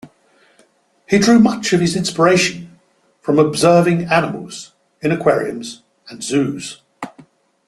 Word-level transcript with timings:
He 1.07 1.19
drew 1.19 1.37
much 1.37 1.73
of 1.73 1.79
his 1.79 1.95
inspiration 1.95 2.79
from 3.19 3.37
observing 3.37 4.05
animals 4.05 4.73
in 4.99 5.11
aquariums 5.11 5.83
and 6.09 6.23
zoos. 6.23 6.81